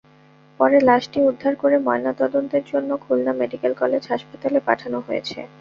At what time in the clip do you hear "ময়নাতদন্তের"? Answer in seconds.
1.79-2.63